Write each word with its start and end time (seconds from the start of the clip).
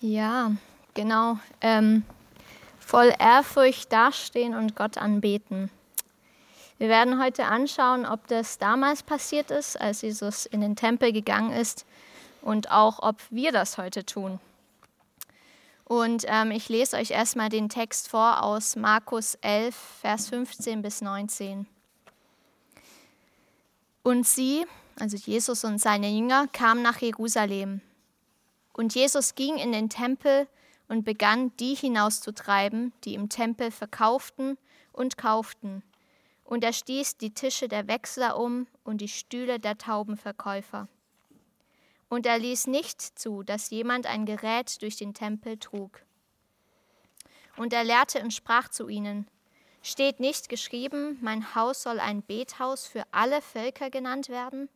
Ja, 0.00 0.52
genau. 0.94 1.38
Ähm, 1.60 2.04
voll 2.78 3.12
Ehrfurcht 3.18 3.92
dastehen 3.92 4.54
und 4.54 4.76
Gott 4.76 4.98
anbeten. 4.98 5.70
Wir 6.78 6.88
werden 6.88 7.22
heute 7.22 7.46
anschauen, 7.46 8.04
ob 8.04 8.26
das 8.26 8.58
damals 8.58 9.02
passiert 9.02 9.50
ist, 9.50 9.80
als 9.80 10.02
Jesus 10.02 10.44
in 10.44 10.60
den 10.60 10.76
Tempel 10.76 11.12
gegangen 11.12 11.50
ist 11.52 11.86
und 12.42 12.70
auch, 12.70 13.02
ob 13.02 13.16
wir 13.30 13.50
das 13.50 13.78
heute 13.78 14.04
tun. 14.04 14.38
Und 15.84 16.24
ähm, 16.26 16.50
ich 16.50 16.68
lese 16.68 16.96
euch 16.96 17.12
erstmal 17.12 17.48
den 17.48 17.68
Text 17.68 18.08
vor 18.08 18.42
aus 18.42 18.76
Markus 18.76 19.36
11, 19.36 19.74
Vers 20.00 20.28
15 20.28 20.82
bis 20.82 21.00
19. 21.00 21.66
Und 24.02 24.26
sie, 24.26 24.66
also 25.00 25.16
Jesus 25.16 25.64
und 25.64 25.80
seine 25.80 26.10
Jünger, 26.10 26.46
kamen 26.48 26.82
nach 26.82 27.00
Jerusalem. 27.00 27.80
Und 28.76 28.94
Jesus 28.94 29.34
ging 29.34 29.56
in 29.56 29.72
den 29.72 29.88
Tempel 29.88 30.46
und 30.86 31.06
begann, 31.06 31.50
die 31.56 31.74
hinauszutreiben, 31.74 32.92
die 33.04 33.14
im 33.14 33.30
Tempel 33.30 33.70
verkauften 33.70 34.58
und 34.92 35.16
kauften. 35.16 35.82
Und 36.44 36.62
er 36.62 36.74
stieß 36.74 37.16
die 37.16 37.32
Tische 37.32 37.68
der 37.68 37.88
Wechsler 37.88 38.38
um 38.38 38.66
und 38.84 39.00
die 39.00 39.08
Stühle 39.08 39.58
der 39.58 39.78
Taubenverkäufer. 39.78 40.88
Und 42.10 42.26
er 42.26 42.38
ließ 42.38 42.66
nicht 42.66 43.00
zu, 43.00 43.42
dass 43.42 43.70
jemand 43.70 44.04
ein 44.04 44.26
Gerät 44.26 44.82
durch 44.82 44.96
den 44.96 45.14
Tempel 45.14 45.56
trug. 45.56 46.02
Und 47.56 47.72
er 47.72 47.82
lehrte 47.82 48.20
und 48.20 48.34
sprach 48.34 48.68
zu 48.68 48.88
ihnen, 48.88 49.26
Steht 49.82 50.20
nicht 50.20 50.50
geschrieben, 50.50 51.16
mein 51.22 51.54
Haus 51.54 51.82
soll 51.82 51.98
ein 51.98 52.22
Bethaus 52.22 52.86
für 52.86 53.04
alle 53.10 53.40
Völker 53.40 53.88
genannt 53.88 54.28
werden? 54.28 54.68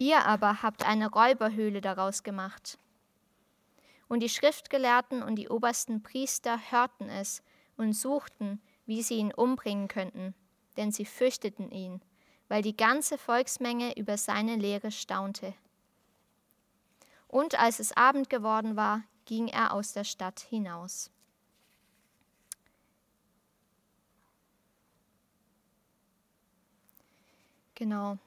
Ihr 0.00 0.24
aber 0.24 0.62
habt 0.62 0.86
eine 0.86 1.10
Räuberhöhle 1.10 1.82
daraus 1.82 2.22
gemacht. 2.22 2.78
Und 4.08 4.20
die 4.20 4.30
Schriftgelehrten 4.30 5.22
und 5.22 5.36
die 5.36 5.50
obersten 5.50 6.02
Priester 6.02 6.58
hörten 6.70 7.10
es 7.10 7.42
und 7.76 7.92
suchten, 7.92 8.62
wie 8.86 9.02
sie 9.02 9.16
ihn 9.16 9.30
umbringen 9.30 9.88
könnten, 9.88 10.34
denn 10.78 10.90
sie 10.90 11.04
fürchteten 11.04 11.70
ihn, 11.70 12.00
weil 12.48 12.62
die 12.62 12.74
ganze 12.74 13.18
Volksmenge 13.18 13.94
über 13.98 14.16
seine 14.16 14.56
Lehre 14.56 14.90
staunte. 14.90 15.52
Und 17.28 17.60
als 17.60 17.78
es 17.78 17.94
Abend 17.94 18.30
geworden 18.30 18.76
war, 18.76 19.02
ging 19.26 19.48
er 19.48 19.74
aus 19.74 19.92
der 19.92 20.04
Stadt 20.04 20.40
hinaus. 20.40 21.10
Genau. 27.74 28.18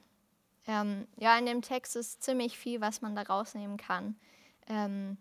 Ähm, 0.66 1.06
ja, 1.16 1.36
in 1.38 1.46
dem 1.46 1.62
Text 1.62 1.96
ist 1.96 2.22
ziemlich 2.22 2.58
viel, 2.58 2.80
was 2.80 3.02
man 3.02 3.14
da 3.14 3.22
rausnehmen 3.22 3.76
kann. 3.76 4.16
Ähm, 4.66 5.18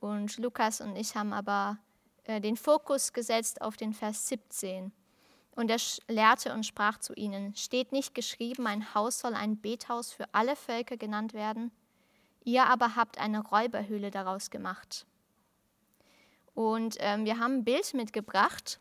und 0.00 0.36
Lukas 0.38 0.80
und 0.80 0.96
ich 0.96 1.14
haben 1.14 1.32
aber 1.32 1.78
äh, 2.24 2.40
den 2.40 2.56
Fokus 2.56 3.12
gesetzt 3.12 3.62
auf 3.62 3.76
den 3.76 3.94
Vers 3.94 4.28
17. 4.28 4.92
Und 5.56 5.70
er 5.70 5.78
lehrte 6.08 6.52
und 6.52 6.66
sprach 6.66 6.98
zu 6.98 7.14
ihnen, 7.14 7.54
steht 7.54 7.92
nicht 7.92 8.14
geschrieben, 8.14 8.66
ein 8.66 8.94
Haus 8.94 9.20
soll 9.20 9.34
ein 9.34 9.60
Bethaus 9.60 10.12
für 10.12 10.26
alle 10.32 10.56
Völker 10.56 10.96
genannt 10.96 11.32
werden? 11.32 11.70
Ihr 12.44 12.66
aber 12.66 12.96
habt 12.96 13.18
eine 13.18 13.40
Räuberhöhle 13.40 14.10
daraus 14.10 14.50
gemacht. 14.50 15.06
Und 16.54 16.96
ähm, 17.00 17.24
wir 17.24 17.38
haben 17.38 17.58
ein 17.58 17.64
Bild 17.64 17.94
mitgebracht. 17.94 18.78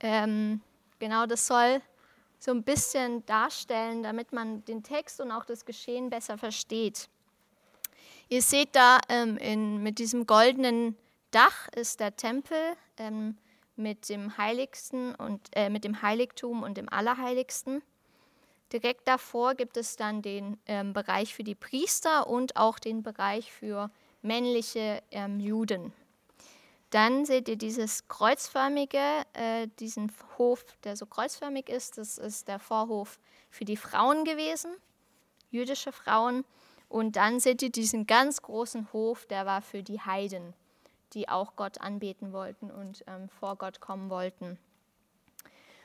Ähm, 0.00 0.60
genau, 0.98 1.26
das 1.26 1.46
soll 1.46 1.80
so 2.38 2.50
ein 2.50 2.62
bisschen 2.62 3.24
darstellen, 3.26 4.02
damit 4.02 4.32
man 4.32 4.64
den 4.64 4.82
Text 4.82 5.20
und 5.20 5.30
auch 5.30 5.44
das 5.44 5.64
Geschehen 5.64 6.10
besser 6.10 6.38
versteht. 6.38 7.08
Ihr 8.28 8.42
seht 8.42 8.76
da 8.76 8.98
ähm, 9.08 9.36
in, 9.38 9.82
mit 9.82 9.98
diesem 9.98 10.26
goldenen 10.26 10.96
Dach 11.30 11.68
ist 11.68 12.00
der 12.00 12.16
Tempel 12.16 12.58
ähm, 12.96 13.36
mit 13.76 14.08
dem 14.08 14.36
Heiligsten 14.38 15.14
und 15.14 15.40
äh, 15.52 15.70
mit 15.70 15.84
dem 15.84 16.02
Heiligtum 16.02 16.62
und 16.62 16.76
dem 16.76 16.88
Allerheiligsten. 16.88 17.82
Direkt 18.72 19.08
davor 19.08 19.54
gibt 19.54 19.76
es 19.76 19.96
dann 19.96 20.20
den 20.20 20.58
ähm, 20.66 20.92
Bereich 20.92 21.34
für 21.34 21.44
die 21.44 21.54
Priester 21.54 22.26
und 22.26 22.56
auch 22.56 22.78
den 22.78 23.02
Bereich 23.02 23.50
für 23.50 23.90
männliche 24.20 25.02
ähm, 25.10 25.40
Juden. 25.40 25.92
Dann 26.90 27.26
seht 27.26 27.48
ihr 27.48 27.56
dieses 27.56 28.08
kreuzförmige, 28.08 29.22
äh, 29.34 29.68
diesen 29.78 30.10
Hof, 30.38 30.64
der 30.84 30.96
so 30.96 31.04
kreuzförmig 31.04 31.68
ist. 31.68 31.98
Das 31.98 32.16
ist 32.16 32.48
der 32.48 32.58
Vorhof 32.58 33.18
für 33.50 33.66
die 33.66 33.76
Frauen 33.76 34.24
gewesen, 34.24 34.70
jüdische 35.50 35.92
Frauen. 35.92 36.44
Und 36.88 37.16
dann 37.16 37.40
seht 37.40 37.60
ihr 37.62 37.70
diesen 37.70 38.06
ganz 38.06 38.40
großen 38.40 38.92
Hof, 38.94 39.26
der 39.26 39.44
war 39.44 39.60
für 39.60 39.82
die 39.82 40.00
Heiden, 40.00 40.54
die 41.12 41.28
auch 41.28 41.56
Gott 41.56 41.80
anbeten 41.80 42.32
wollten 42.32 42.70
und 42.70 43.04
ähm, 43.06 43.28
vor 43.28 43.56
Gott 43.56 43.80
kommen 43.80 44.08
wollten. 44.08 44.58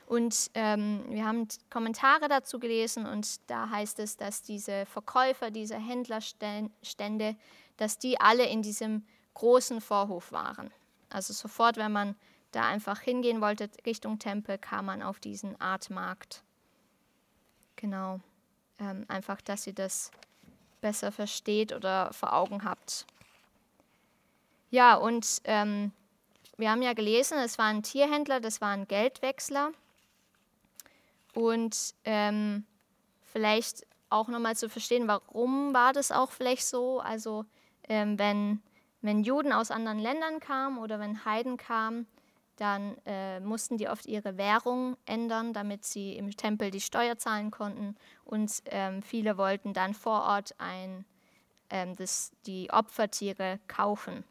Und 0.06 0.50
ähm, 0.54 1.04
wir 1.08 1.26
haben 1.26 1.48
Kommentare 1.70 2.28
dazu 2.28 2.58
gelesen 2.58 3.06
und 3.06 3.50
da 3.50 3.68
heißt 3.70 3.98
es, 4.00 4.16
dass 4.16 4.42
diese 4.42 4.86
Verkäufer, 4.86 5.50
diese 5.50 5.76
Händlerstände, 5.76 7.36
dass 7.76 7.98
die 7.98 8.20
alle 8.20 8.46
in 8.46 8.62
diesem 8.62 9.06
großen 9.34 9.80
Vorhof 9.80 10.32
waren. 10.32 10.70
Also 11.14 11.32
sofort, 11.32 11.76
wenn 11.76 11.92
man 11.92 12.16
da 12.50 12.66
einfach 12.66 13.00
hingehen 13.00 13.40
wollte 13.40 13.70
Richtung 13.86 14.18
Tempel, 14.18 14.58
kam 14.58 14.86
man 14.86 15.02
auf 15.02 15.20
diesen 15.20 15.60
Art 15.60 15.90
Markt. 15.90 16.42
Genau. 17.76 18.20
Ähm, 18.80 19.04
einfach, 19.08 19.40
dass 19.40 19.66
ihr 19.66 19.74
das 19.74 20.10
besser 20.80 21.12
versteht 21.12 21.72
oder 21.72 22.12
vor 22.12 22.32
Augen 22.32 22.64
habt. 22.64 23.06
Ja, 24.70 24.96
und 24.96 25.40
ähm, 25.44 25.92
wir 26.56 26.70
haben 26.70 26.82
ja 26.82 26.94
gelesen, 26.94 27.38
es 27.38 27.58
war 27.58 27.66
ein 27.66 27.82
Tierhändler, 27.84 28.40
das 28.40 28.60
war 28.60 28.70
ein 28.70 28.88
Geldwechsler. 28.88 29.70
Und 31.32 31.94
ähm, 32.04 32.64
vielleicht 33.22 33.86
auch 34.10 34.28
nochmal 34.28 34.56
zu 34.56 34.68
verstehen, 34.68 35.06
warum 35.06 35.74
war 35.74 35.92
das 35.92 36.10
auch 36.10 36.32
vielleicht 36.32 36.66
so? 36.66 37.00
Also 37.00 37.44
ähm, 37.88 38.18
wenn 38.18 38.62
wenn 39.04 39.22
Juden 39.22 39.52
aus 39.52 39.70
anderen 39.70 39.98
Ländern 39.98 40.40
kamen 40.40 40.78
oder 40.78 40.98
wenn 40.98 41.26
Heiden 41.26 41.58
kamen, 41.58 42.06
dann 42.56 42.96
äh, 43.04 43.38
mussten 43.40 43.76
die 43.76 43.88
oft 43.88 44.06
ihre 44.06 44.38
Währung 44.38 44.96
ändern, 45.04 45.52
damit 45.52 45.84
sie 45.84 46.16
im 46.16 46.34
Tempel 46.34 46.70
die 46.70 46.80
Steuer 46.80 47.18
zahlen 47.18 47.50
konnten. 47.50 47.96
Und 48.24 48.62
ähm, 48.66 49.02
viele 49.02 49.36
wollten 49.36 49.74
dann 49.74 49.92
vor 49.92 50.22
Ort 50.22 50.54
ein, 50.56 51.04
ähm, 51.68 51.94
das, 51.96 52.32
die 52.46 52.70
Opfertiere 52.70 53.60
kaufen. 53.68 54.24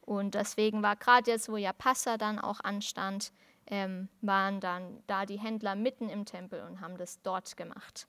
Und 0.00 0.34
deswegen 0.34 0.82
war 0.82 0.96
gerade 0.96 1.30
jetzt, 1.30 1.48
wo 1.48 1.56
ja 1.56 1.72
Passa 1.72 2.16
dann 2.16 2.40
auch 2.40 2.58
anstand, 2.60 3.32
ähm, 3.68 4.08
waren 4.22 4.58
dann 4.58 5.04
da 5.06 5.24
die 5.24 5.38
Händler 5.38 5.76
mitten 5.76 6.08
im 6.08 6.24
Tempel 6.24 6.62
und 6.62 6.80
haben 6.80 6.96
das 6.96 7.22
dort 7.22 7.56
gemacht. 7.56 8.08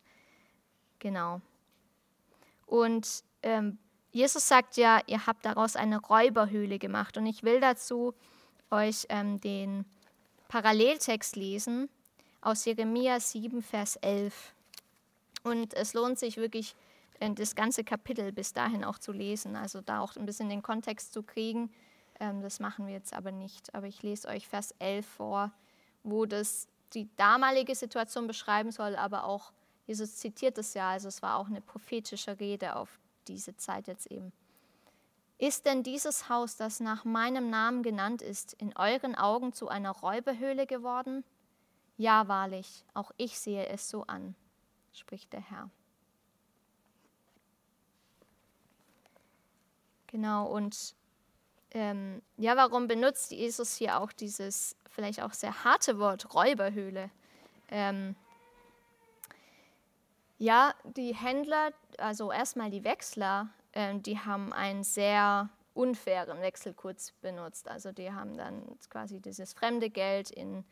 Genau. 0.98 1.42
Und 2.66 3.24
ähm, 3.44 3.78
Jesus 4.12 4.48
sagt 4.48 4.78
ja, 4.78 5.02
ihr 5.08 5.28
habt 5.28 5.46
daraus 5.46 5.76
eine 5.76 6.00
Räuberhöhle 6.00 6.80
gemacht. 6.80 7.18
Und 7.18 7.26
ich 7.26 7.44
will 7.44 7.60
dazu 7.60 8.14
euch 8.72 9.06
ähm, 9.10 9.40
den 9.40 9.86
Paralleltext 10.48 11.36
lesen 11.36 11.90
aus 12.42 12.66
Jeremia 12.66 13.20
7, 13.20 13.62
Vers 13.62 13.98
11. 13.98 14.54
Und 15.44 15.74
es 15.74 15.94
lohnt 15.94 16.20
sich 16.20 16.38
wirklich, 16.38 16.76
äh, 17.20 17.32
das 17.32 17.56
ganze 17.56 17.84
Kapitel 17.84 18.32
bis 18.32 18.54
dahin 18.54 18.84
auch 18.84 19.00
zu 19.00 19.12
lesen, 19.12 19.56
also 19.56 19.82
da 19.82 20.00
auch 20.00 20.16
ein 20.16 20.26
bisschen 20.26 20.50
den 20.50 20.62
Kontext 20.62 21.14
zu 21.14 21.24
kriegen. 21.24 21.72
Ähm, 22.20 22.42
das 22.42 22.60
machen 22.60 22.88
wir 22.88 22.94
jetzt 22.94 23.14
aber 23.14 23.32
nicht. 23.32 23.74
Aber 23.76 23.88
ich 23.88 24.02
lese 24.04 24.28
euch 24.28 24.48
Vers 24.48 24.74
11 24.80 25.06
vor, 25.06 25.52
wo 26.04 26.26
das 26.26 26.68
die 26.94 27.10
damalige 27.18 27.76
Situation 27.76 28.28
beschreiben 28.28 28.72
soll, 28.72 28.96
aber 28.96 29.26
auch, 29.26 29.52
Jesus 29.86 30.16
zitiert 30.18 30.58
es 30.58 30.74
ja, 30.74 30.92
also 30.92 31.08
es 31.08 31.22
war 31.22 31.38
auch 31.38 31.48
eine 31.48 31.62
prophetische 31.62 32.40
Rede 32.40 32.76
auf 32.76 33.00
diese 33.28 33.56
Zeit 33.58 33.88
jetzt 33.88 34.08
eben. 34.08 34.32
Ist 35.40 35.66
denn 35.66 35.84
dieses 35.84 36.30
Haus, 36.30 36.56
das 36.56 36.80
nach 36.80 37.06
meinem 37.06 37.50
Namen 37.50 37.84
genannt 37.84 38.22
ist, 38.22 38.54
in 38.54 38.76
euren 38.76 39.16
Augen 39.16 39.54
zu 39.54 39.68
einer 39.68 39.92
Räuberhöhle 39.92 40.66
geworden? 40.66 41.24
Ja, 41.98 42.28
wahrlich, 42.28 42.86
auch 42.94 43.12
ich 43.18 43.40
sehe 43.40 43.68
es 43.68 43.90
so 43.90 44.04
an, 44.04 44.36
spricht 44.94 45.34
der 45.34 45.42
Herr. 45.42 45.70
Genau, 50.08 50.48
und 50.48 50.96
ähm, 51.72 52.22
ja, 52.38 52.56
warum 52.56 52.88
benutzt 52.88 53.32
Jesus 53.32 53.76
hier 53.76 54.00
auch 54.00 54.12
dieses 54.12 54.76
vielleicht 54.90 55.22
auch 55.22 55.34
sehr 55.34 55.64
harte 55.64 56.00
Wort 56.00 56.34
Räuberhöhle? 56.34 57.12
Ähm, 57.70 58.16
ja, 60.38 60.74
die 60.84 61.14
Händler, 61.16 61.72
also 61.98 62.32
erstmal 62.32 62.70
die 62.70 62.84
Wechsler, 62.84 63.50
äh, 63.72 63.96
die 63.96 64.20
haben 64.20 64.54
einen 64.54 64.84
sehr 64.84 65.50
unfairen 65.74 66.42
Wechselkurs 66.42 67.14
benutzt. 67.22 67.68
Also 67.68 67.92
die 67.92 68.12
haben 68.12 68.38
dann 68.38 68.78
quasi 68.90 69.20
dieses 69.20 69.54
fremde 69.54 69.90
Geld 69.90 70.32
in 70.32 70.66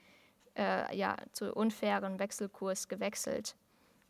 äh, 0.58 0.96
ja, 0.96 1.16
zu 1.32 1.54
unfairen 1.54 2.18
Wechselkurs 2.20 2.88
gewechselt. 2.88 3.56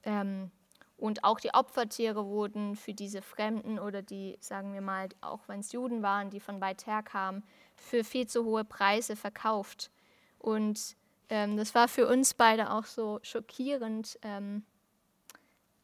Ähm, 0.04 0.52
Und 0.98 1.24
auch 1.24 1.42
die 1.42 1.54
Opfertiere 1.54 2.25
wurden 2.25 2.75
für 2.75 2.94
diese 2.94 3.22
Fremden 3.22 3.80
oder 3.80 4.01
die, 4.01 4.38
sagen 4.40 4.74
wir 4.74 4.81
mal, 4.81 5.10
auch 5.19 5.48
wenn 5.48 5.60
es 5.60 5.74
Juden 5.74 6.01
waren, 6.01 6.30
die 6.30 6.40
von 6.40 6.62
weit 6.62 6.86
her 6.88 7.04
kamen, 7.04 7.44
für 7.75 8.04
viel 8.04 8.28
zu 8.28 8.46
hohe 8.46 8.63
Preise 8.63 9.16
verkauft. 9.18 9.92
Und 10.40 10.96
ähm, 11.28 11.58
das 11.58 11.75
war 11.75 11.88
für 11.88 12.08
uns 12.08 12.34
beide 12.34 12.72
auch 12.72 12.86
so 12.86 13.19
schockierend 13.24 14.18
ähm, 14.22 14.63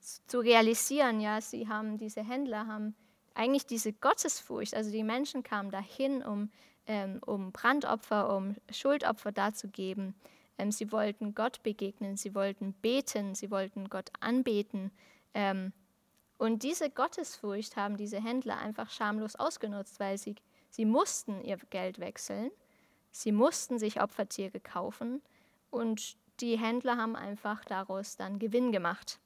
zu 0.01 0.39
realisieren. 0.39 1.19
Ja, 1.19 1.42
sie 1.42 1.68
haben, 1.68 1.98
diese 1.98 2.24
Händler 2.24 2.68
haben 2.68 2.95
eigentlich 3.33 3.65
diese 3.65 3.94
Gottesfurcht, 3.94 4.75
also 4.75 4.92
die 4.92 5.03
Menschen 5.03 5.44
kamen 5.44 5.71
dahin, 5.71 6.24
um, 6.24 6.51
ähm, 6.86 7.21
um 7.25 7.51
Brandopfer, 7.51 8.36
um 8.36 8.56
Schuldopfer 8.71 9.31
darzugeben. 9.31 10.15
Ähm, 10.57 10.71
sie 10.71 10.92
wollten 10.92 11.33
Gott 11.33 11.63
begegnen, 11.63 12.18
sie 12.18 12.36
wollten 12.36 12.74
beten, 12.74 13.36
sie 13.36 13.51
wollten 13.51 13.89
Gott 13.89 14.09
anbeten. 14.19 14.92
Ähm, 15.33 15.74
und 16.38 16.63
diese 16.63 16.89
Gottesfurcht 16.89 17.75
haben 17.75 17.98
diese 17.98 18.21
Händler 18.21 18.57
einfach 18.57 18.89
schamlos 18.89 19.36
ausgenutzt, 19.36 20.00
weil 20.00 20.18
sie, 20.18 20.36
sie 20.69 20.86
mussten 20.86 21.42
ihr 21.42 21.57
Geld 21.69 22.00
wechseln, 22.00 22.51
sie 23.12 23.31
mussten 23.31 23.77
sich 23.77 24.01
Opfertiere 24.01 24.59
kaufen 24.59 25.21
und 25.69 26.18
die 26.39 26.57
Händler 26.57 26.98
haben 26.98 27.15
einfach 27.15 27.63
daraus 27.65 28.18
dann 28.18 28.39
Gewinn 28.39 28.71
gemacht. 28.71 29.19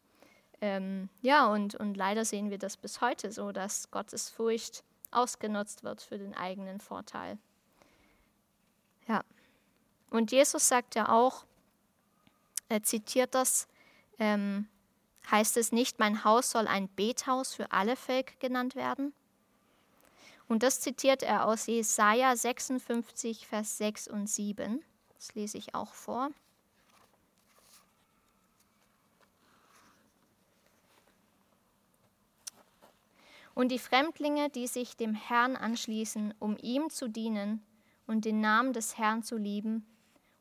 Ähm, 0.62 1.10
ja, 1.22 1.48
und, 1.48 1.76
und 1.76 1.96
leider 1.96 2.26
sehen 2.26 2.50
wir 2.50 2.58
das 2.58 2.78
bis 2.78 3.02
heute 3.02 3.32
so, 3.32 3.52
dass 3.52 3.92
Gottes 3.92 4.30
Furcht 4.30 4.84
ausgenutzt 5.12 5.84
wird 5.84 6.02
für 6.02 6.18
den 6.18 6.34
eigenen 6.34 6.80
Vorteil. 6.80 7.38
Ja. 9.08 9.24
Und 10.10 10.32
Jesus 10.32 10.68
sagt 10.68 10.96
ja 10.96 11.10
auch, 11.10 11.46
er 12.70 12.84
zitiert 12.84 13.36
das, 13.36 13.68
ähm, 14.18 14.68
heißt 15.30 15.58
es 15.58 15.72
nicht, 15.72 16.00
mein 16.00 16.24
Haus 16.24 16.52
soll 16.52 16.68
ein 16.68 16.88
Bethaus 16.90 17.54
für 17.54 17.72
alle 17.72 17.96
Völker 17.96 18.36
genannt 18.40 18.76
werden? 18.76 19.14
Und 20.48 20.64
das 20.64 20.80
zitiert 20.80 21.24
er 21.24 21.46
aus 21.46 21.66
Jesaja 21.66 22.36
56, 22.36 23.48
Vers 23.48 23.78
6 23.78 24.08
und 24.08 24.28
7. 24.28 24.84
Das 25.16 25.34
lese 25.34 25.58
ich 25.58 25.74
auch 25.74 25.94
vor. 25.94 26.30
Und 33.56 33.70
die 33.72 33.80
Fremdlinge, 33.80 34.50
die 34.50 34.68
sich 34.68 34.96
dem 34.96 35.16
Herrn 35.16 35.56
anschließen, 35.56 36.36
um 36.40 36.58
ihm 36.62 36.90
zu 36.92 37.08
dienen 37.08 37.66
und 38.06 38.26
den 38.26 38.42
Namen 38.42 38.74
des 38.74 38.98
Herrn 38.98 39.24
zu 39.24 39.38
lieben 39.38 39.88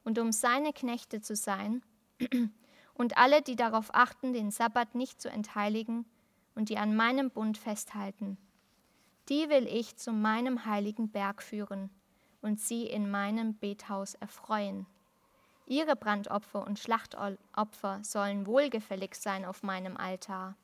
und 0.05 0.19
um 0.19 0.33
seine 0.33 0.73
Knechte 0.75 1.23
zu 1.23 1.35
sein, 1.35 1.83
und 2.95 3.17
alle, 3.17 3.43
die 3.43 3.57
darauf 3.57 3.95
achten, 3.95 4.33
den 4.33 4.51
Sabbat 4.51 4.95
nicht 4.95 5.21
zu 5.21 5.31
entheiligen 5.31 6.05
und 6.55 6.69
die 6.69 6.79
an 6.79 6.95
meinem 6.95 7.31
Bund 7.31 7.59
festhalten, 7.59 8.37
die 9.29 9.49
will 9.49 9.67
ich 9.67 9.97
zu 9.97 10.13
meinem 10.13 10.67
heiligen 10.67 11.11
Berg 11.11 11.43
führen 11.43 11.91
und 12.43 12.61
sie 12.61 12.87
in 12.87 13.11
meinem 13.11 13.57
Bethaus 13.57 14.15
erfreuen. 14.15 14.87
Ihre 15.67 15.97
Brandopfer 15.97 16.67
und 16.67 16.79
Schlachtopfer 16.79 18.01
sollen 18.03 18.47
wohlgefällig 18.47 19.15
sein 19.15 19.45
auf 19.45 19.63
meinem 19.63 19.97
Altar, 19.97 20.57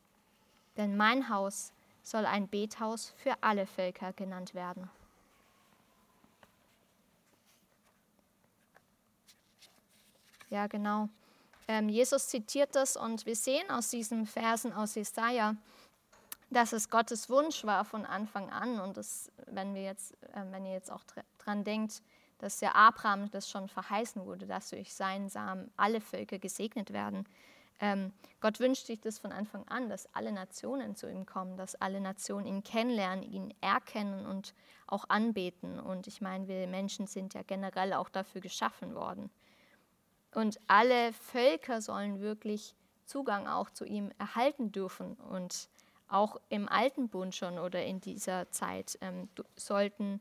denn 0.77 0.97
mein 0.97 1.31
Haus 1.31 1.73
soll 2.11 2.27
ein 2.27 2.49
Bethaus 2.49 3.15
für 3.17 3.35
alle 3.41 3.67
Völker 3.67 4.13
genannt 4.13 4.55
werden. 4.55 4.91
Ja, 10.49 10.67
genau. 10.67 11.09
Ähm, 11.69 11.89
Jesus 11.89 12.29
zitiert 12.29 12.75
das 12.75 12.97
und 12.97 13.25
wir 13.25 13.37
sehen 13.37 13.71
aus 13.71 13.91
diesen 13.91 14.27
Versen 14.27 14.73
aus 14.73 14.97
Jesaja, 14.97 15.55
dass 16.51 16.73
es 16.73 16.91
Gottes 16.91 17.31
Wunsch 17.31 17.63
war 17.63 17.85
von 17.85 18.05
Anfang 18.05 18.51
an 18.51 18.81
und 18.81 18.97
das, 18.97 19.31
wenn 19.47 19.75
wir 19.75 19.85
jetzt, 19.85 20.15
äh, 20.35 20.43
wenn 20.51 20.67
ihr 20.67 20.73
jetzt 20.73 20.91
auch 20.91 21.05
dran 21.39 21.63
denkt, 21.63 22.03
dass 22.39 22.61
ja 22.61 22.75
Abraham 22.75 23.31
das 23.31 23.49
schon 23.49 23.69
verheißen 23.69 24.25
wurde, 24.27 24.47
dass 24.47 24.71
durch 24.71 24.93
seinen 24.93 25.29
Samen 25.29 25.71
alle 25.77 26.01
Völker 26.01 26.41
gesegnet 26.41 26.93
werden. 26.93 27.25
Ähm, 27.81 28.13
Gott 28.41 28.61
wünscht 28.61 28.87
sich 28.87 29.01
das 29.01 29.19
von 29.19 29.33
Anfang 29.33 29.67
an, 29.69 29.89
dass 29.89 30.15
alle 30.15 30.33
Nationen 30.33 30.97
zu 30.97 31.11
ihm 31.11 31.27
kommen, 31.27 31.57
dass 31.57 31.75
alle 31.75 32.01
Nationen 32.01 32.47
ihn 32.47 32.63
kennenlernen, 32.63 33.23
ihn 33.23 33.55
erkennen 33.61 34.27
und 34.27 34.55
auch 34.87 35.07
anbeten. 35.09 35.81
Und 35.81 36.07
ich 36.07 36.21
meine, 36.21 36.47
wir 36.47 36.67
Menschen 36.67 37.07
sind 37.07 37.35
ja 37.35 37.43
generell 37.43 37.95
auch 37.95 38.11
dafür 38.11 38.41
geschaffen 38.41 38.95
worden. 38.95 39.31
Und 40.35 40.61
alle 40.67 41.13
Völker 41.13 41.81
sollen 41.81 42.21
wirklich 42.21 42.75
Zugang 43.07 43.49
auch 43.49 43.71
zu 43.71 43.85
ihm 43.85 44.13
erhalten 44.19 44.73
dürfen. 44.73 45.15
Und 45.15 45.69
auch 46.09 46.41
im 46.49 46.69
Alten 46.69 47.09
Bund 47.09 47.35
schon 47.35 47.59
oder 47.59 47.85
in 47.85 48.01
dieser 48.01 48.51
Zeit 48.51 48.99
ähm, 49.01 49.29
sollten 49.57 50.21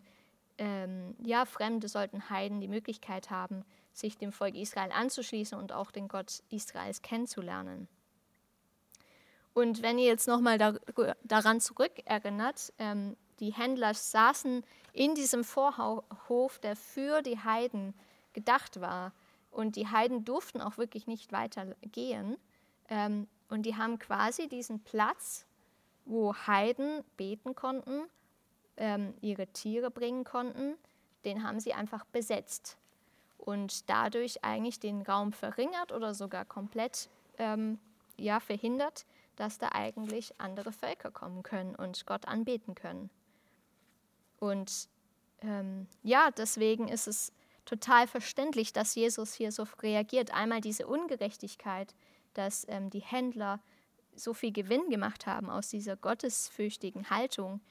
ähm, 0.57 1.15
ja, 1.23 1.45
Fremde, 1.45 1.87
sollten 1.87 2.29
Heiden 2.29 2.61
die 2.61 2.67
Möglichkeit 2.67 3.29
haben, 3.29 3.65
sich 3.99 4.17
dem 4.17 4.31
Volk 4.31 4.55
Israel 4.55 4.91
anzuschließen 4.91 5.57
und 5.57 5.71
auch 5.71 5.91
den 5.91 6.07
Gott 6.07 6.41
Israels 6.49 7.01
kennenzulernen. 7.01 7.87
Und 9.53 9.81
wenn 9.81 9.97
ihr 9.97 10.05
jetzt 10.05 10.27
nochmal 10.27 10.57
da, 10.57 10.75
daran 11.23 11.59
zurückerinnert, 11.59 12.73
ähm, 12.77 13.17
die 13.39 13.53
Händler 13.53 13.93
saßen 13.93 14.63
in 14.93 15.15
diesem 15.15 15.43
Vorhof, 15.43 16.59
der 16.59 16.75
für 16.75 17.21
die 17.21 17.39
Heiden 17.39 17.93
gedacht 18.33 18.81
war. 18.81 19.13
Und 19.51 19.75
die 19.75 19.87
Heiden 19.87 20.25
durften 20.25 20.61
auch 20.61 20.77
wirklich 20.77 21.07
nicht 21.07 21.31
weiter 21.31 21.75
gehen. 21.81 22.37
Ähm, 22.89 23.27
und 23.49 23.63
die 23.63 23.75
haben 23.75 23.97
quasi 23.97 24.47
diesen 24.47 24.83
Platz, 24.83 25.45
wo 26.05 26.33
Heiden 26.35 27.03
beten 27.17 27.55
konnten, 27.55 28.03
ähm, 28.77 29.13
ihre 29.21 29.47
Tiere 29.47 29.91
bringen 29.91 30.23
konnten, 30.23 30.75
den 31.25 31.43
haben 31.43 31.59
sie 31.59 31.73
einfach 31.73 32.05
besetzt 32.05 32.78
und 33.39 33.89
dadurch 33.89 34.43
eigentlich 34.43 34.79
den 34.79 35.01
Raum 35.01 35.31
verringert 35.31 35.91
oder 35.91 36.13
sogar 36.13 36.45
komplett 36.45 37.09
ähm, 37.37 37.79
ja, 38.17 38.39
verhindert, 38.39 39.05
dass 39.35 39.57
da 39.57 39.69
eigentlich 39.71 40.39
andere 40.39 40.71
Völker 40.71 41.11
kommen 41.11 41.43
können 41.43 41.75
und 41.75 42.05
Gott 42.05 42.27
anbeten 42.27 42.75
können. 42.75 43.09
Und 44.39 44.89
ähm, 45.41 45.87
ja, 46.03 46.29
deswegen 46.31 46.87
ist 46.87 47.07
es 47.07 47.31
total 47.65 48.07
verständlich, 48.07 48.73
dass 48.73 48.95
Jesus 48.95 49.33
hier 49.33 49.51
so 49.51 49.65
reagiert. 49.81 50.33
Einmal 50.33 50.61
diese 50.61 50.87
Ungerechtigkeit, 50.87 51.95
dass 52.33 52.65
ähm, 52.67 52.89
die 52.89 53.01
Händler 53.01 53.59
so 54.15 54.33
viel 54.33 54.51
Gewinn 54.51 54.89
gemacht 54.89 55.25
haben 55.25 55.49
aus 55.49 55.69
dieser 55.69 55.95
gottesfürchtigen 55.95 57.09
Haltung 57.09 57.61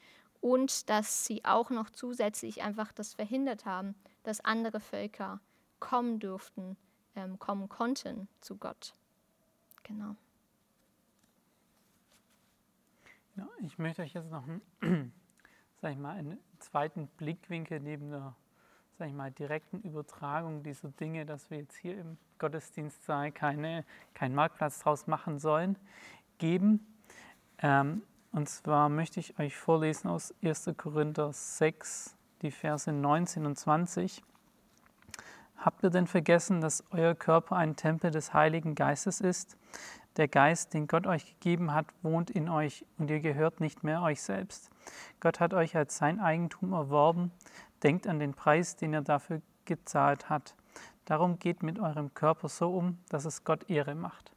und 0.41 0.89
dass 0.89 1.25
sie 1.25 1.45
auch 1.45 1.69
noch 1.69 1.89
zusätzlich 1.89 2.63
einfach 2.63 2.91
das 2.91 3.13
verhindert 3.13 3.65
haben, 3.65 3.95
dass 4.23 4.43
andere 4.43 4.79
Völker 4.79 5.39
kommen 5.79 6.19
durften, 6.19 6.77
ähm, 7.15 7.39
kommen 7.39 7.69
konnten 7.69 8.27
zu 8.41 8.57
Gott. 8.57 8.93
Genau. 9.83 10.15
Ja, 13.35 13.47
ich 13.61 13.77
möchte 13.77 14.01
euch 14.01 14.13
jetzt 14.13 14.29
noch 14.29 14.45
einen, 14.47 14.61
sag 15.81 15.91
ich 15.91 15.97
mal, 15.97 16.15
einen 16.15 16.37
zweiten 16.59 17.07
Blickwinkel 17.07 17.79
neben 17.79 18.09
der 18.09 18.35
sag 18.99 19.07
ich 19.07 19.13
mal, 19.13 19.31
direkten 19.31 19.79
Übertragung 19.81 20.61
dieser 20.61 20.89
Dinge, 20.89 21.25
dass 21.25 21.49
wir 21.49 21.59
jetzt 21.59 21.77
hier 21.77 21.97
im 21.97 22.17
Gottesdienstsaal 22.37 23.31
keine, 23.31 23.85
keinen 24.13 24.35
Marktplatz 24.35 24.79
draus 24.79 25.07
machen 25.07 25.39
sollen, 25.39 25.77
geben. 26.37 26.85
Ähm, 27.59 28.03
und 28.33 28.49
zwar 28.49 28.89
möchte 28.89 29.21
ich 29.21 29.39
euch 29.39 29.55
vorlesen 29.55 30.09
aus 30.09 30.35
1. 30.43 30.71
Korinther 30.75 31.31
6, 31.31 32.13
die 32.41 32.51
Verse 32.51 32.91
19 32.91 33.45
und 33.45 33.57
20. 33.57 34.21
Habt 35.59 35.83
ihr 35.83 35.89
denn 35.89 36.07
vergessen, 36.07 36.61
dass 36.61 36.85
euer 36.91 37.15
Körper 37.15 37.57
ein 37.57 37.75
Tempel 37.75 38.11
des 38.11 38.33
Heiligen 38.33 38.75
Geistes 38.75 39.19
ist? 39.19 39.57
Der 40.15 40.29
Geist, 40.29 40.73
den 40.73 40.87
Gott 40.87 41.05
euch 41.05 41.25
gegeben 41.25 41.73
hat, 41.73 41.85
wohnt 42.01 42.29
in 42.29 42.47
euch 42.47 42.85
und 42.97 43.11
ihr 43.11 43.19
gehört 43.19 43.59
nicht 43.59 43.83
mehr 43.83 44.01
euch 44.01 44.21
selbst. 44.21 44.69
Gott 45.19 45.41
hat 45.41 45.53
euch 45.53 45.75
als 45.75 45.97
sein 45.97 46.21
Eigentum 46.21 46.71
erworben. 46.71 47.31
Denkt 47.83 48.07
an 48.07 48.19
den 48.19 48.33
Preis, 48.33 48.77
den 48.77 48.93
er 48.93 49.01
dafür 49.01 49.41
gezahlt 49.65 50.29
hat. 50.29 50.55
Darum 51.03 51.39
geht 51.39 51.61
mit 51.61 51.77
eurem 51.77 52.13
Körper 52.13 52.47
so 52.47 52.73
um, 52.73 52.97
dass 53.09 53.25
es 53.25 53.43
Gott 53.43 53.69
Ehre 53.69 53.95
macht. 53.95 54.31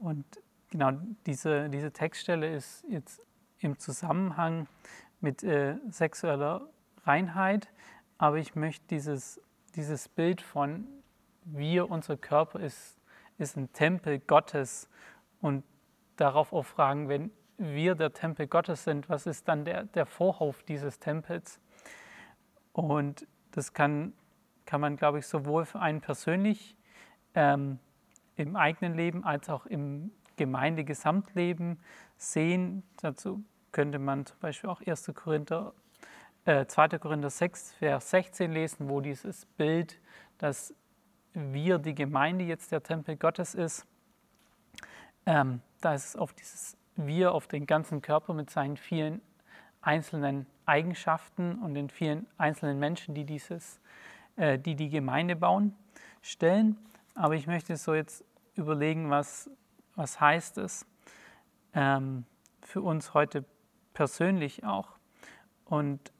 Und 0.00 0.24
genau 0.68 0.92
diese, 1.26 1.68
diese 1.68 1.92
Textstelle 1.92 2.52
ist 2.52 2.84
jetzt 2.88 3.24
im 3.60 3.78
Zusammenhang 3.78 4.66
mit 5.20 5.44
äh, 5.44 5.76
sexueller 5.90 6.68
Reinheit, 7.04 7.68
aber 8.18 8.38
ich 8.38 8.54
möchte 8.56 8.84
dieses 8.88 9.40
dieses 9.76 10.08
Bild 10.08 10.40
von 10.40 10.86
wir, 11.44 11.90
unser 11.90 12.16
Körper 12.16 12.60
ist, 12.60 12.98
ist 13.38 13.56
ein 13.56 13.72
Tempel 13.72 14.18
Gottes 14.18 14.88
und 15.40 15.64
darauf 16.16 16.52
auch 16.52 16.66
fragen, 16.66 17.08
wenn 17.08 17.30
wir 17.56 17.94
der 17.94 18.12
Tempel 18.12 18.46
Gottes 18.46 18.84
sind, 18.84 19.08
was 19.08 19.26
ist 19.26 19.48
dann 19.48 19.64
der, 19.64 19.84
der 19.84 20.06
Vorhof 20.06 20.62
dieses 20.62 20.98
Tempels? 20.98 21.60
Und 22.72 23.26
das 23.52 23.72
kann, 23.72 24.12
kann 24.64 24.80
man, 24.80 24.96
glaube 24.96 25.18
ich, 25.18 25.26
sowohl 25.26 25.64
für 25.64 25.80
einen 25.80 26.00
persönlich 26.00 26.76
ähm, 27.34 27.78
im 28.36 28.56
eigenen 28.56 28.94
Leben 28.94 29.24
als 29.24 29.48
auch 29.48 29.66
im 29.66 30.10
Gemeindegesamtleben 30.36 31.78
sehen. 32.16 32.82
Dazu 33.02 33.44
könnte 33.72 33.98
man 33.98 34.24
zum 34.24 34.38
Beispiel 34.40 34.70
auch 34.70 34.80
1. 34.80 35.12
Korinther, 35.14 35.74
äh, 36.44 36.66
2. 36.66 36.98
Korinther 36.98 37.30
6, 37.30 37.74
Vers 37.74 38.10
16 38.10 38.52
lesen, 38.52 38.88
wo 38.88 39.00
dieses 39.00 39.46
Bild, 39.46 40.00
dass 40.38 40.74
wir, 41.32 41.78
die 41.78 41.94
Gemeinde, 41.94 42.44
jetzt 42.44 42.72
der 42.72 42.82
Tempel 42.82 43.16
Gottes 43.16 43.54
ist, 43.54 43.86
ähm, 45.26 45.60
da 45.80 45.94
ist 45.94 46.06
es 46.06 46.16
auf 46.16 46.32
dieses 46.32 46.76
Wir, 46.96 47.32
auf 47.32 47.46
den 47.46 47.66
ganzen 47.66 48.02
Körper 48.02 48.34
mit 48.34 48.50
seinen 48.50 48.76
vielen 48.76 49.20
einzelnen 49.80 50.46
Eigenschaften 50.66 51.58
und 51.60 51.74
den 51.74 51.88
vielen 51.88 52.26
einzelnen 52.36 52.78
Menschen, 52.78 53.14
die 53.14 53.24
dieses, 53.24 53.80
äh, 54.36 54.58
die 54.58 54.74
die 54.74 54.88
Gemeinde 54.88 55.36
bauen, 55.36 55.74
stellen. 56.22 56.76
Aber 57.14 57.34
ich 57.34 57.46
möchte 57.46 57.76
so 57.76 57.94
jetzt 57.94 58.24
überlegen, 58.54 59.10
was, 59.10 59.50
was 59.94 60.20
heißt 60.20 60.58
es 60.58 60.86
ähm, 61.74 62.24
für 62.62 62.82
uns 62.82 63.14
heute 63.14 63.44
persönlich 63.94 64.64
auch. 64.64 64.88
Und 65.64 66.12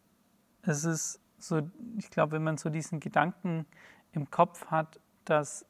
es 0.62 0.84
ist 0.84 1.20
so, 1.38 1.62
ich 1.96 2.10
glaube, 2.10 2.32
wenn 2.32 2.44
man 2.44 2.58
so 2.58 2.70
diesen 2.70 3.00
Gedanken 3.00 3.66
im 4.12 4.30
Kopf 4.30 4.66
hat, 4.66 5.00
dass 5.24 5.64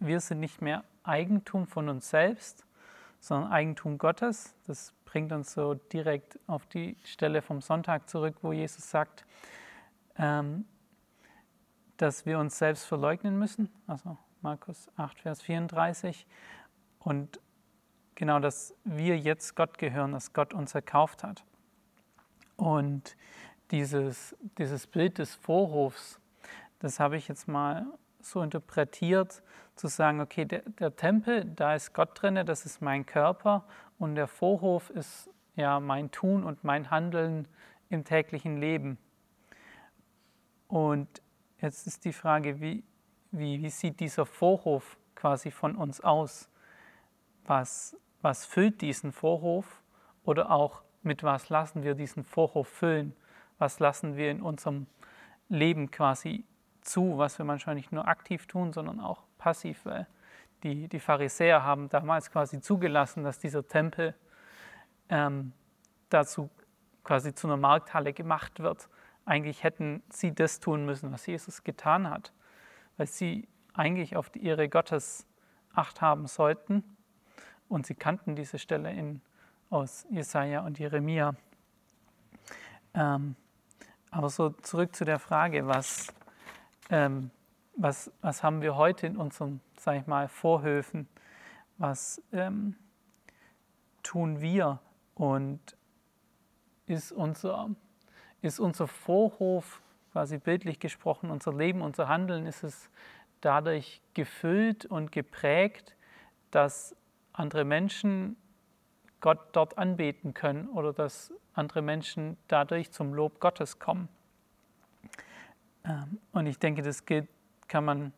wir 0.00 0.20
sind 0.20 0.40
nicht 0.40 0.60
mehr 0.60 0.84
Eigentum 1.04 1.66
von 1.66 1.88
uns 1.88 2.10
selbst, 2.10 2.66
sondern 3.20 3.52
Eigentum 3.52 3.98
Gottes. 3.98 4.54
Das 4.66 4.92
bringt 5.04 5.32
uns 5.32 5.52
so 5.52 5.74
direkt 5.74 6.38
auf 6.46 6.66
die 6.66 6.96
Stelle 7.04 7.42
vom 7.42 7.60
Sonntag 7.60 8.08
zurück, 8.08 8.36
wo 8.42 8.52
Jesus 8.52 8.90
sagt, 8.90 9.24
ähm, 10.16 10.64
dass 11.98 12.26
wir 12.26 12.38
uns 12.38 12.58
selbst 12.58 12.84
verleugnen 12.84 13.38
müssen. 13.38 13.68
Also 13.86 14.16
Markus 14.40 14.88
8, 14.96 15.20
Vers 15.20 15.42
34. 15.42 16.26
Und 16.98 17.38
genau, 18.16 18.40
dass 18.40 18.74
wir 18.84 19.16
jetzt 19.18 19.54
Gott 19.54 19.78
gehören, 19.78 20.12
dass 20.12 20.32
Gott 20.32 20.52
uns 20.52 20.74
erkauft 20.74 21.22
hat. 21.22 21.44
Und 22.56 23.16
dieses, 23.72 24.36
dieses 24.58 24.86
Bild 24.86 25.18
des 25.18 25.34
Vorhofs, 25.34 26.20
das 26.78 27.00
habe 27.00 27.16
ich 27.16 27.26
jetzt 27.26 27.48
mal 27.48 27.86
so 28.20 28.42
interpretiert, 28.42 29.42
zu 29.74 29.88
sagen, 29.88 30.20
okay, 30.20 30.44
der, 30.44 30.60
der 30.78 30.94
Tempel, 30.94 31.44
da 31.44 31.74
ist 31.74 31.94
Gott 31.94 32.10
drin, 32.14 32.38
das 32.46 32.66
ist 32.66 32.82
mein 32.82 33.06
Körper 33.06 33.64
und 33.98 34.14
der 34.14 34.28
Vorhof 34.28 34.90
ist 34.90 35.30
ja 35.56 35.80
mein 35.80 36.10
Tun 36.10 36.44
und 36.44 36.62
mein 36.62 36.90
Handeln 36.90 37.48
im 37.88 38.04
täglichen 38.04 38.58
Leben. 38.58 38.98
Und 40.68 41.22
jetzt 41.60 41.86
ist 41.86 42.04
die 42.04 42.12
Frage, 42.12 42.60
wie, 42.60 42.84
wie, 43.30 43.62
wie 43.62 43.70
sieht 43.70 44.00
dieser 44.00 44.26
Vorhof 44.26 44.98
quasi 45.14 45.50
von 45.50 45.76
uns 45.76 46.00
aus? 46.00 46.48
Was, 47.44 47.96
was 48.20 48.44
füllt 48.44 48.80
diesen 48.82 49.12
Vorhof 49.12 49.82
oder 50.24 50.50
auch 50.50 50.82
mit 51.02 51.22
was 51.22 51.48
lassen 51.48 51.82
wir 51.82 51.94
diesen 51.94 52.22
Vorhof 52.22 52.68
füllen? 52.68 53.14
Was 53.62 53.78
lassen 53.78 54.16
wir 54.16 54.32
in 54.32 54.42
unserem 54.42 54.88
Leben 55.48 55.92
quasi 55.92 56.44
zu, 56.80 57.16
was 57.18 57.38
wir 57.38 57.44
manchmal 57.44 57.76
nicht 57.76 57.92
nur 57.92 58.08
aktiv 58.08 58.48
tun, 58.48 58.72
sondern 58.72 58.98
auch 58.98 59.22
passiv, 59.38 59.86
weil 59.86 60.08
die, 60.64 60.88
die 60.88 60.98
Pharisäer 60.98 61.62
haben 61.62 61.88
damals 61.88 62.32
quasi 62.32 62.60
zugelassen, 62.60 63.22
dass 63.22 63.38
dieser 63.38 63.68
Tempel 63.68 64.16
ähm, 65.10 65.52
dazu 66.08 66.50
quasi 67.04 67.36
zu 67.36 67.46
einer 67.46 67.56
Markthalle 67.56 68.12
gemacht 68.12 68.58
wird. 68.58 68.88
Eigentlich 69.26 69.62
hätten 69.62 70.02
sie 70.10 70.34
das 70.34 70.58
tun 70.58 70.84
müssen, 70.84 71.12
was 71.12 71.24
Jesus 71.26 71.62
getan 71.62 72.10
hat, 72.10 72.32
weil 72.96 73.06
sie 73.06 73.46
eigentlich 73.74 74.16
auf 74.16 74.28
die 74.28 74.44
Ehre 74.44 74.68
Gottes 74.68 75.24
Acht 75.72 76.00
haben 76.00 76.26
sollten. 76.26 76.82
Und 77.68 77.86
sie 77.86 77.94
kannten 77.94 78.34
diese 78.34 78.58
Stelle 78.58 78.90
in, 78.90 79.20
aus 79.70 80.04
Jesaja 80.10 80.66
und 80.66 80.80
Jeremia. 80.80 81.36
Ähm, 82.94 83.36
aber 84.12 84.28
so 84.28 84.50
zurück 84.50 84.94
zu 84.94 85.04
der 85.04 85.18
Frage, 85.18 85.66
was, 85.66 86.12
ähm, 86.90 87.30
was, 87.76 88.12
was 88.20 88.42
haben 88.42 88.60
wir 88.60 88.76
heute 88.76 89.06
in 89.06 89.16
unseren, 89.16 89.60
sag 89.78 89.96
ich 89.96 90.06
mal, 90.06 90.28
Vorhöfen? 90.28 91.08
Was 91.78 92.22
ähm, 92.30 92.76
tun 94.02 94.42
wir? 94.42 94.80
Und 95.14 95.60
ist 96.86 97.10
unser, 97.10 97.70
ist 98.42 98.60
unser 98.60 98.86
Vorhof, 98.86 99.80
quasi 100.12 100.36
bildlich 100.36 100.78
gesprochen, 100.78 101.30
unser 101.30 101.54
Leben, 101.54 101.80
unser 101.80 102.06
Handeln, 102.08 102.44
ist 102.46 102.62
es 102.64 102.90
dadurch 103.40 104.02
gefüllt 104.12 104.84
und 104.84 105.10
geprägt, 105.10 105.96
dass 106.50 106.94
andere 107.32 107.64
Menschen 107.64 108.36
Gott 109.20 109.40
dort 109.52 109.78
anbeten 109.78 110.34
können 110.34 110.68
oder 110.68 110.92
dass 110.92 111.32
andere 111.54 111.82
Menschen 111.82 112.36
dadurch 112.48 112.92
zum 112.92 113.14
Lob 113.14 113.40
Gottes 113.40 113.78
kommen. 113.78 114.08
Ähm, 115.84 116.18
und 116.32 116.46
ich 116.46 116.58
denke, 116.58 116.82
das 116.82 117.04
gilt, 117.04 117.28
kann 117.68 117.84
man 117.84 118.12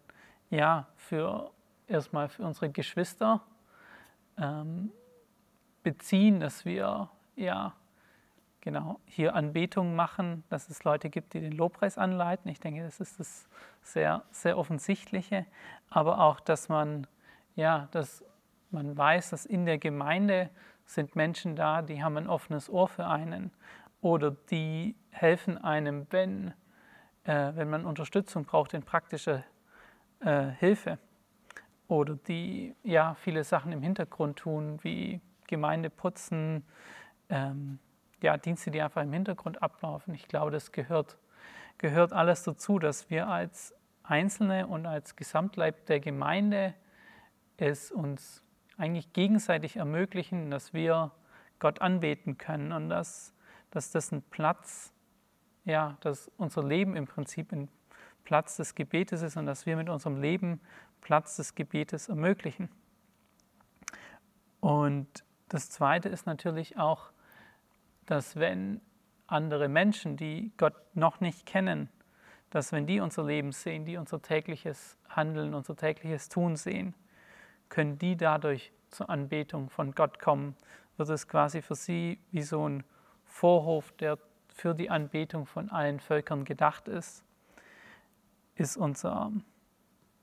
ja 0.51 0.87
für 0.97 1.51
erstmal 1.87 2.29
für 2.29 2.45
unsere 2.45 2.71
Geschwister 2.71 3.43
ähm, 4.39 4.91
beziehen, 5.83 6.41
dass 6.41 6.65
wir 6.65 7.11
ja 7.37 7.75
genau 8.61 8.99
hier 9.05 9.35
Anbetung 9.35 9.95
machen, 9.95 10.45
dass 10.49 10.71
es 10.71 10.85
Leute 10.85 11.11
gibt, 11.11 11.35
die 11.35 11.41
den 11.41 11.53
Lobpreis 11.53 11.99
anleiten. 11.99 12.51
Ich 12.51 12.61
denke, 12.61 12.83
das 12.83 12.99
ist 13.01 13.21
das 13.21 13.49
sehr, 13.83 14.23
sehr 14.31 14.57
offensichtliche, 14.57 15.45
aber 15.91 16.21
auch, 16.21 16.41
dass 16.41 16.69
man 16.69 17.07
ja, 17.57 17.89
dass 17.93 18.25
man 18.71 18.97
weiß, 18.97 19.31
dass 19.31 19.47
in 19.47 19.67
der 19.67 19.79
Gemeinde 19.79 20.51
sind 20.85 21.17
Menschen 21.17 21.57
da, 21.57 21.83
die 21.83 22.03
haben 22.03 22.17
ein 22.17 22.29
offenes 22.29 22.69
Ohr 22.69 22.89
für 22.89 23.07
einen 23.07 23.51
oder 24.01 24.33
die 24.51 24.95
helfen 25.11 25.57
einem, 25.59 26.07
wenn 26.11 26.55
äh, 27.25 27.53
wenn 27.55 27.71
man 27.71 27.87
Unterstützung 27.87 28.45
braucht 28.45 28.75
in 28.75 28.83
praktischer 28.83 29.45
äh, 30.21 30.49
Hilfe 30.59 30.99
oder 31.89 32.17
die 32.17 32.75
ja 32.83 33.15
viele 33.15 33.45
Sachen 33.45 33.73
im 33.73 33.83
Hintergrund 33.83 34.39
tun, 34.39 34.79
wie 34.83 35.21
Gemeinde 35.47 35.91
putzen, 35.91 36.65
ähm, 37.29 37.79
ja, 38.23 38.37
Dienste, 38.37 38.71
die 38.71 38.81
einfach 38.81 39.03
im 39.03 39.13
Hintergrund 39.13 39.63
ablaufen. 39.63 40.15
Ich 40.15 40.29
glaube, 40.29 40.51
das 40.51 40.73
gehört, 40.73 41.19
gehört 41.79 42.13
alles 42.13 42.43
dazu, 42.43 42.79
dass 42.79 43.11
wir 43.11 43.29
als 43.29 43.75
Einzelne 44.03 44.67
und 44.67 44.87
als 44.87 45.17
Gesamtleib 45.17 45.87
der 45.87 46.01
Gemeinde 46.01 46.75
es 47.57 47.91
uns 47.91 48.43
eigentlich 48.77 49.13
gegenseitig 49.13 49.77
ermöglichen, 49.77 50.51
dass 50.51 50.73
wir 50.73 51.13
Gott 51.59 51.81
anbeten 51.81 52.39
können 52.39 52.73
und 52.73 52.89
dass, 52.89 53.35
dass 53.71 53.91
das 53.91 54.13
ein 54.13 54.23
Platz 54.23 54.95
ja, 55.65 55.97
dass 56.01 56.31
unser 56.37 56.63
Leben 56.63 56.97
im 56.97 57.07
Prinzip 57.07 57.53
ein 57.53 57.69
Platz 58.25 58.57
des 58.57 58.75
Gebetes 58.75 59.23
ist 59.23 59.37
und 59.37 59.47
dass 59.47 59.67
wir 59.67 59.77
mit 59.77 59.89
unserem 59.89 60.21
Leben 60.21 60.61
Platz 61.01 61.37
des 61.37 61.55
Gebetes 61.55 62.09
ermöglichen. 62.09 62.69
Und 64.61 65.25
das 65.49 65.71
Zweite 65.71 66.09
ist 66.09 66.27
natürlich 66.27 66.79
auch, 66.79 67.11
dass 68.07 68.37
wenn 68.37 68.81
andere 69.27 69.69
Menschen, 69.69 70.17
die 70.17 70.53
Gott 70.57 70.75
noch 70.95 71.21
nicht 71.21 71.47
kennen, 71.47 71.89
dass 72.51 72.73
wenn 72.73 72.87
die 72.87 73.01
unser 73.01 73.25
Leben 73.25 73.53
sehen, 73.53 73.85
die 73.85 73.97
unser 73.97 74.23
tägliches 74.23 74.97
Handeln, 75.09 75.55
unser 75.55 75.77
tägliches 75.77 76.29
Tun 76.29 76.57
sehen, 76.57 76.95
können 77.69 77.99
die 77.99 78.17
dadurch 78.17 78.73
zur 78.89 79.11
Anbetung 79.11 79.71
von 79.71 79.93
Gott 79.93 80.19
kommen, 80.19 80.57
wird 80.97 81.09
es 81.09 81.27
quasi 81.27 81.63
für 81.63 81.75
sie 81.75 82.19
wie 82.31 82.43
so 82.43 82.69
ein 82.69 82.85
Vorhof, 83.25 83.93
der 83.93 84.19
für 84.49 84.75
die 84.75 84.91
Anbetung 84.91 85.47
von 85.47 85.71
allen 85.71 85.99
Völkern 85.99 86.45
gedacht 86.45 86.87
ist, 86.87 87.25
ist 88.55 88.77
unser, 88.77 89.33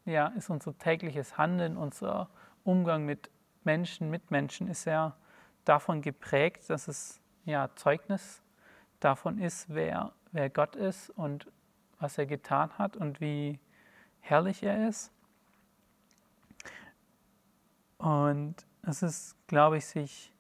ja, 0.05 0.27
ist 0.27 0.49
unser 0.49 0.77
tägliches 0.77 1.37
Handeln, 1.37 1.75
unser 1.75 2.29
Umgang 2.63 3.05
mit 3.05 3.29
Menschen, 3.63 4.09
mit 4.09 4.31
Menschen 4.31 4.67
ist 4.67 4.85
ja 4.85 5.15
davon 5.65 6.01
geprägt, 6.01 6.69
dass 6.69 6.87
es 6.87 7.21
ja 7.45 7.69
Zeugnis 7.75 8.41
davon 8.99 9.37
ist, 9.37 9.67
wer, 9.69 10.13
wer 10.31 10.49
Gott 10.49 10.75
ist 10.75 11.09
und 11.09 11.47
was 11.99 12.17
er 12.17 12.25
getan 12.25 12.71
hat 12.77 12.95
und 12.95 13.19
wie 13.19 13.59
herrlich 14.21 14.63
er 14.63 14.87
ist. 14.87 15.11
Und 18.01 18.55
es 18.81 19.03
ist, 19.03 19.35
glaube 19.47 19.77
ich, 19.77 19.85
sich 19.85 20.33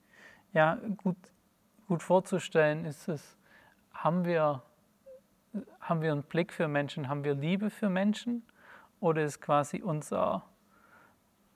ja, 0.51 0.79
gut, 0.97 1.17
gut 1.87 2.01
vorzustellen, 2.01 2.85
ist 2.85 3.07
es 3.07 3.37
haben 3.93 4.25
wir, 4.25 4.63
haben 5.79 6.01
wir 6.01 6.11
einen 6.11 6.23
Blick 6.23 6.51
für 6.51 6.67
Menschen, 6.67 7.07
haben 7.07 7.23
wir 7.23 7.35
Liebe 7.35 7.69
für 7.69 7.89
Menschen 7.89 8.43
oder 8.99 9.23
ist 9.23 9.41
quasi 9.41 9.81
unser, 9.81 10.43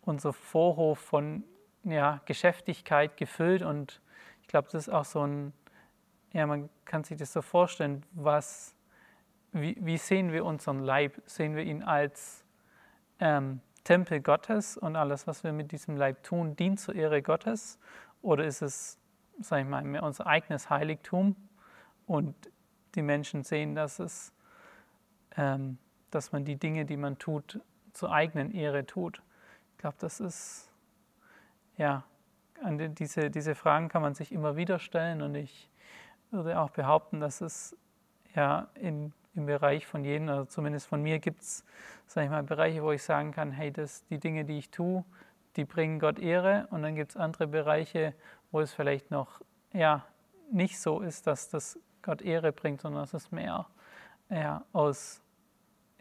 unser 0.01 0.31
Vorhof 0.31 0.99
von 0.99 1.43
ja, 1.83 2.21
Geschäftigkeit 2.25 3.17
gefüllt 3.17 3.63
und 3.63 3.99
ich 4.41 4.47
glaube, 4.47 4.67
das 4.71 4.87
ist 4.87 4.93
auch 4.93 5.05
so 5.05 5.25
ein, 5.25 5.53
ja, 6.33 6.45
man 6.45 6.69
kann 6.85 7.03
sich 7.03 7.17
das 7.17 7.33
so 7.33 7.41
vorstellen, 7.41 8.05
was, 8.11 8.75
wie, 9.53 9.75
wie 9.79 9.97
sehen 9.97 10.31
wir 10.31 10.45
unseren 10.45 10.83
Leib? 10.83 11.19
Sehen 11.25 11.55
wir 11.55 11.63
ihn 11.63 11.81
als 11.81 12.45
ähm, 13.19 13.61
Tempel 13.85 14.19
Gottes 14.19 14.77
und 14.77 14.97
alles, 14.97 15.27
was 15.27 15.43
wir 15.45 15.53
mit 15.53 15.71
diesem 15.71 15.95
Leib 15.95 16.23
tun, 16.23 16.55
dient 16.57 16.79
zur 16.81 16.95
Ehre 16.95 17.21
Gottes? 17.21 17.79
Oder 18.21 18.43
ist 18.45 18.61
es, 18.61 18.99
sag 19.39 19.61
ich 19.61 19.67
mal, 19.67 19.99
unser 20.01 20.27
eigenes 20.27 20.69
Heiligtum 20.69 21.35
und 22.07 22.35
die 22.95 23.03
Menschen 23.03 23.43
sehen, 23.43 23.75
dass 23.75 23.99
es, 23.99 24.33
ähm, 25.37 25.77
dass 26.11 26.31
man 26.31 26.43
die 26.43 26.57
Dinge, 26.57 26.85
die 26.85 26.97
man 26.97 27.17
tut, 27.19 27.61
zur 27.93 28.11
eigenen 28.11 28.51
Ehre 28.51 28.85
tut? 28.85 29.21
Ich 29.73 29.77
glaube, 29.77 29.97
das 29.99 30.19
ist, 30.19 30.71
ja, 31.77 32.03
an 32.63 32.95
diese, 32.95 33.29
diese 33.29 33.53
Fragen 33.53 33.87
kann 33.87 34.01
man 34.01 34.15
sich 34.15 34.31
immer 34.31 34.55
wieder 34.55 34.79
stellen 34.79 35.21
und 35.21 35.35
ich 35.35 35.69
würde 36.31 36.59
auch 36.59 36.71
behaupten, 36.71 37.19
dass 37.19 37.41
es 37.41 37.77
ja 38.33 38.67
in, 38.75 39.13
im 39.35 39.45
Bereich 39.45 39.85
von 39.85 40.03
jedem, 40.03 40.29
also 40.29 40.45
zumindest 40.45 40.87
von 40.87 41.01
mir 41.01 41.19
gibt 41.19 41.41
es, 41.41 41.63
sage 42.07 42.25
ich 42.25 42.31
mal, 42.31 42.43
Bereiche, 42.43 42.83
wo 42.83 42.91
ich 42.91 43.03
sagen 43.03 43.31
kann, 43.31 43.51
hey, 43.51 43.71
das, 43.71 44.05
die 44.05 44.17
Dinge, 44.17 44.45
die 44.45 44.57
ich 44.57 44.69
tue, 44.69 45.03
die 45.55 45.65
bringen 45.65 45.99
Gott 45.99 46.19
Ehre 46.19 46.67
und 46.71 46.83
dann 46.83 46.95
gibt 46.95 47.11
es 47.11 47.17
andere 47.17 47.47
Bereiche, 47.47 48.13
wo 48.51 48.59
es 48.59 48.73
vielleicht 48.73 49.11
noch 49.11 49.41
ja, 49.73 50.05
nicht 50.51 50.79
so 50.79 51.01
ist, 51.01 51.27
dass 51.27 51.49
das 51.49 51.79
Gott 52.01 52.21
Ehre 52.21 52.51
bringt, 52.51 52.81
sondern 52.81 53.03
dass 53.03 53.13
es 53.13 53.31
mehr 53.31 53.65
ja, 54.29 54.63
aus 54.73 55.21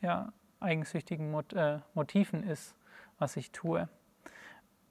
ja, 0.00 0.32
eigensüchtigen 0.60 1.30
Mot 1.30 1.52
äh, 1.52 1.78
Motiven 1.94 2.42
ist, 2.42 2.76
was 3.18 3.36
ich 3.36 3.50
tue. 3.50 3.88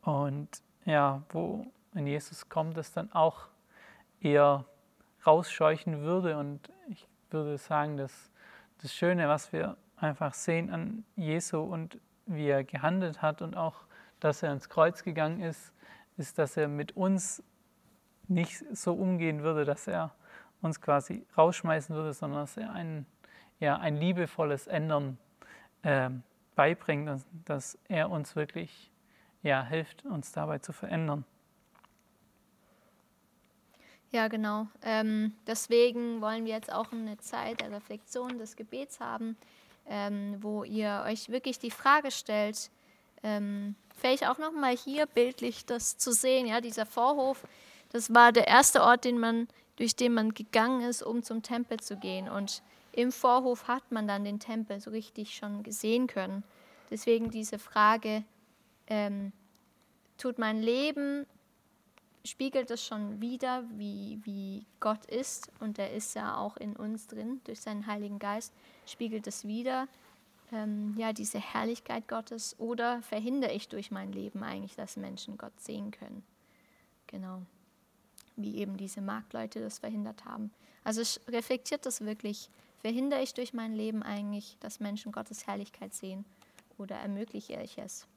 Und 0.01 0.49
ja, 0.85 1.23
wo 1.29 1.65
wenn 1.93 2.07
Jesus 2.07 2.49
kommt, 2.49 2.77
es 2.77 2.91
dann 2.91 3.11
auch 3.11 3.47
eher 4.19 4.65
rausscheuchen 5.25 6.01
würde. 6.01 6.37
Und 6.37 6.71
ich 6.89 7.07
würde 7.29 7.57
sagen, 7.57 7.97
dass 7.97 8.31
das 8.83 8.93
Schöne, 8.93 9.29
was 9.29 9.53
wir 9.53 9.77
einfach 9.95 10.33
sehen 10.33 10.69
an 10.69 11.05
Jesu 11.15 11.61
und 11.61 11.99
wie 12.25 12.47
er 12.47 12.65
gehandelt 12.65 13.21
hat 13.21 13.41
und 13.41 13.55
auch, 13.55 13.85
dass 14.19 14.43
er 14.43 14.49
ans 14.49 14.67
Kreuz 14.67 15.03
gegangen 15.03 15.39
ist, 15.39 15.73
ist, 16.17 16.37
dass 16.37 16.57
er 16.57 16.67
mit 16.67 16.95
uns 16.97 17.41
nicht 18.27 18.63
so 18.75 18.93
umgehen 18.93 19.41
würde, 19.41 19.63
dass 19.63 19.87
er 19.87 20.13
uns 20.61 20.81
quasi 20.81 21.25
rausschmeißen 21.37 21.95
würde, 21.95 22.13
sondern 22.13 22.41
dass 22.41 22.57
er 22.57 22.73
ein, 22.73 23.05
ja, 23.59 23.77
ein 23.77 23.95
liebevolles 23.95 24.67
Ändern 24.67 25.17
äh, 25.83 26.09
beibringt, 26.55 27.07
dass, 27.07 27.25
dass 27.45 27.79
er 27.87 28.09
uns 28.09 28.35
wirklich 28.35 28.91
ja, 29.43 29.63
hilft, 29.63 30.05
uns 30.05 30.33
dabei 30.33 30.59
zu 30.59 30.73
verändern. 30.73 31.23
Ja, 34.13 34.27
genau. 34.27 34.67
Ähm, 34.83 35.33
deswegen 35.47 36.21
wollen 36.21 36.45
wir 36.45 36.53
jetzt 36.53 36.71
auch 36.71 36.91
eine 36.91 37.17
Zeit 37.17 37.61
der 37.61 37.71
Reflexion 37.71 38.37
des 38.37 38.55
Gebets 38.55 38.99
haben, 38.99 39.35
ähm, 39.87 40.37
wo 40.39 40.63
ihr 40.63 41.03
euch 41.07 41.29
wirklich 41.29 41.57
die 41.57 41.71
Frage 41.71 42.11
stellt, 42.11 42.69
ähm, 43.23 43.73
vielleicht 43.97 44.27
auch 44.27 44.37
nochmal 44.37 44.77
hier 44.77 45.07
bildlich 45.07 45.65
das 45.65 45.97
zu 45.97 46.13
sehen, 46.13 46.45
ja, 46.45 46.61
dieser 46.61 46.85
Vorhof, 46.85 47.43
das 47.91 48.13
war 48.13 48.31
der 48.31 48.47
erste 48.47 48.83
Ort, 48.83 49.03
den 49.03 49.17
man, 49.17 49.47
durch 49.77 49.95
den 49.95 50.13
man 50.13 50.35
gegangen 50.35 50.87
ist, 50.87 51.01
um 51.01 51.23
zum 51.23 51.41
Tempel 51.41 51.79
zu 51.79 51.97
gehen. 51.97 52.29
Und 52.29 52.61
im 52.91 53.11
Vorhof 53.11 53.67
hat 53.67 53.91
man 53.91 54.07
dann 54.07 54.25
den 54.25 54.39
Tempel 54.39 54.79
so 54.79 54.91
richtig 54.91 55.35
schon 55.35 55.63
gesehen 55.63 56.05
können. 56.05 56.43
Deswegen 56.91 57.31
diese 57.31 57.57
Frage, 57.57 58.23
ähm, 58.85 59.31
tut 60.19 60.37
mein 60.37 60.61
Leben, 60.61 61.25
spiegelt 62.25 62.71
es 62.71 62.85
schon 62.85 63.19
wieder, 63.21 63.63
wie, 63.77 64.19
wie 64.23 64.65
Gott 64.79 65.05
ist, 65.05 65.51
und 65.59 65.77
er 65.77 65.91
ist 65.91 66.15
ja 66.15 66.37
auch 66.37 66.57
in 66.57 66.75
uns 66.75 67.07
drin, 67.07 67.41
durch 67.43 67.61
seinen 67.61 67.85
Heiligen 67.85 68.19
Geist, 68.19 68.53
spiegelt 68.85 69.27
es 69.27 69.45
wieder, 69.45 69.87
ähm, 70.51 70.95
ja, 70.97 71.13
diese 71.13 71.39
Herrlichkeit 71.39 72.07
Gottes, 72.07 72.57
oder 72.59 73.01
verhindere 73.01 73.51
ich 73.51 73.67
durch 73.67 73.91
mein 73.91 74.11
Leben 74.11 74.43
eigentlich, 74.43 74.75
dass 74.75 74.97
Menschen 74.97 75.37
Gott 75.37 75.59
sehen 75.59 75.91
können? 75.91 76.23
Genau. 77.07 77.41
Wie 78.35 78.55
eben 78.57 78.77
diese 78.77 79.01
Marktleute 79.01 79.59
das 79.59 79.79
verhindert 79.79 80.25
haben. 80.25 80.51
Also 80.83 81.01
reflektiert 81.27 81.85
das 81.85 82.01
wirklich. 82.01 82.49
Verhindere 82.79 83.21
ich 83.21 83.33
durch 83.33 83.53
mein 83.53 83.73
Leben 83.73 84.03
eigentlich, 84.03 84.57
dass 84.59 84.79
Menschen 84.79 85.11
Gottes 85.11 85.47
Herrlichkeit 85.47 85.93
sehen? 85.93 86.25
Oder 86.77 86.95
ermögliche 86.95 87.61
ich 87.61 87.77
es? 87.77 88.07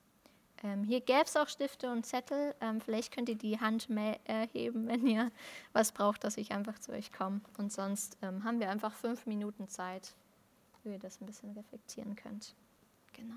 Ähm, 0.62 0.84
hier 0.84 1.00
gäbe 1.00 1.24
es 1.24 1.36
auch 1.36 1.48
Stifte 1.48 1.90
und 1.90 2.06
Zettel. 2.06 2.54
Ähm, 2.60 2.80
vielleicht 2.80 3.12
könnt 3.12 3.28
ihr 3.28 3.36
die 3.36 3.60
Hand 3.60 3.88
erheben, 4.24 4.88
wenn 4.88 5.06
ihr 5.06 5.30
was 5.72 5.92
braucht, 5.92 6.24
dass 6.24 6.36
ich 6.36 6.52
einfach 6.52 6.78
zu 6.78 6.92
euch 6.92 7.12
komme. 7.12 7.40
Und 7.58 7.72
sonst 7.72 8.16
ähm, 8.22 8.44
haben 8.44 8.60
wir 8.60 8.70
einfach 8.70 8.92
fünf 8.92 9.26
Minuten 9.26 9.68
Zeit, 9.68 10.14
wie 10.84 10.90
ihr 10.90 10.98
das 10.98 11.20
ein 11.20 11.26
bisschen 11.26 11.52
reflektieren 11.52 12.16
könnt. 12.16 12.54
Genau. 13.12 13.36